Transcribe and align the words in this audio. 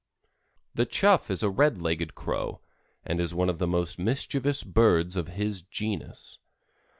The 0.73 0.87
Chough 0.87 1.29
is 1.29 1.43
a 1.43 1.49
red 1.51 1.77
legged 1.77 2.15
Crow 2.15 2.59
and 3.05 3.19
is 3.19 3.35
one 3.35 3.49
of 3.51 3.59
the 3.59 3.67
most 3.67 3.99
mischievous 3.99 4.63
birds 4.63 5.15
of 5.15 5.27
his 5.27 5.61
genus. 5.61 6.39